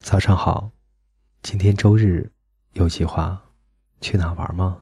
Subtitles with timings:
[0.00, 0.72] 早上好，
[1.42, 2.32] 今天周日，
[2.72, 3.52] 有计划
[4.00, 4.80] 去哪玩吗？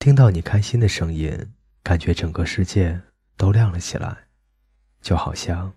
[0.00, 3.00] 听到你开心的声音，感觉整个世界
[3.36, 4.26] 都亮了起来，
[5.00, 5.72] 就好像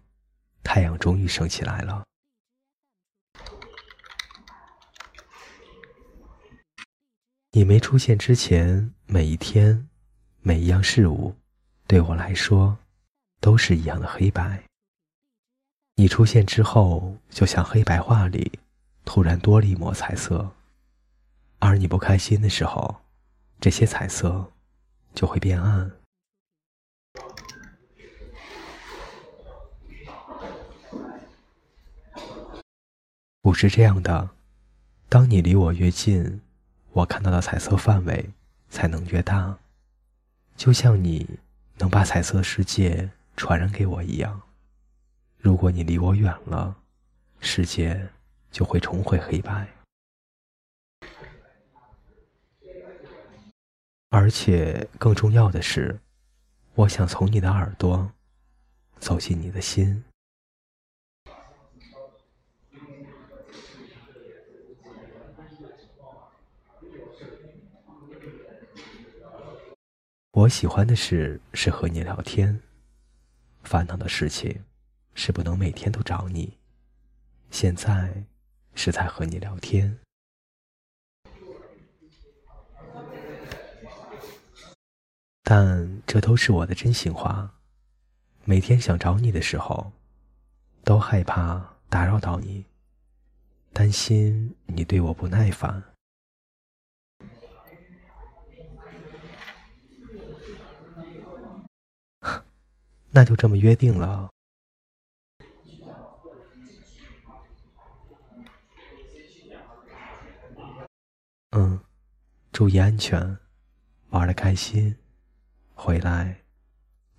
[0.64, 2.04] 太阳终于升起来了。
[7.52, 9.88] 你没出现之前，每一天，
[10.42, 11.36] 每一样事物，
[11.86, 12.78] 对我来说。
[13.42, 14.64] 都是一样的黑白。
[15.96, 18.60] 你出现之后，就像黑白画里
[19.04, 20.52] 突然多了一抹彩色。
[21.60, 23.02] 而你不开心的时候，
[23.60, 24.52] 这些彩色
[25.14, 25.92] 就会变暗。
[33.42, 34.30] 不是这样的，
[35.10, 36.42] 当你离我越近，
[36.92, 38.30] 我看到的彩色范围
[38.70, 39.58] 才能越大。
[40.56, 41.40] 就像你
[41.80, 43.10] 能把彩色世界。
[43.36, 44.42] 传染给我一样。
[45.38, 46.76] 如果你离我远了，
[47.40, 48.10] 世界
[48.52, 49.68] 就会重回黑白。
[54.10, 56.00] 而且更重要的是，
[56.76, 58.12] 我想从你的耳朵
[59.00, 60.04] 走进你的心。
[70.34, 72.62] 我喜欢的事是和你聊天。
[73.64, 74.64] 烦恼的事情
[75.14, 76.58] 是不能每天都找你，
[77.50, 78.26] 现在
[78.76, 80.00] 是在和你聊天，
[85.44, 87.54] 但这都是我的真心话。
[88.44, 89.92] 每天想找你的时候，
[90.84, 92.66] 都害怕打扰到你，
[93.72, 95.91] 担心你对我不耐烦。
[103.14, 104.30] 那就这么约定了。
[111.52, 111.78] 嗯，
[112.54, 113.38] 注意安全，
[114.12, 114.96] 玩的开心，
[115.74, 116.42] 回来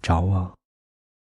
[0.01, 0.62] 找我。